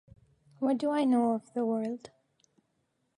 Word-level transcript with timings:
What 0.57 0.79
do 0.79 0.89
I 0.89 1.03
know 1.03 1.33
of 1.33 1.53
the 1.53 1.63
world? 1.63 2.09